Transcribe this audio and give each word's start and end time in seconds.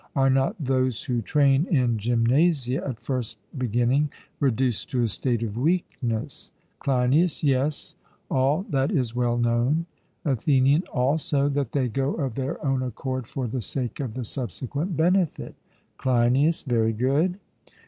Are 0.15 0.31
not 0.31 0.55
those 0.59 1.03
who 1.03 1.21
train 1.21 1.67
in 1.67 1.99
gymnasia, 1.99 2.77
at 2.83 2.99
first 2.99 3.37
beginning 3.55 4.09
reduced 4.39 4.89
to 4.89 5.03
a 5.03 5.07
state 5.07 5.43
of 5.43 5.55
weakness? 5.55 6.51
CLEINIAS: 6.79 7.43
Yes, 7.43 7.93
all 8.27 8.65
that 8.71 8.89
is 8.91 9.15
well 9.15 9.37
known. 9.37 9.85
ATHENIAN: 10.25 10.85
Also 10.91 11.49
that 11.49 11.73
they 11.73 11.87
go 11.87 12.15
of 12.15 12.33
their 12.33 12.65
own 12.65 12.81
accord 12.81 13.27
for 13.27 13.45
the 13.45 13.61
sake 13.61 13.99
of 13.99 14.15
the 14.15 14.23
subsequent 14.23 14.97
benefit? 14.97 15.53
CLEINIAS: 15.99 16.63
Very 16.63 16.93
good. 16.93 17.37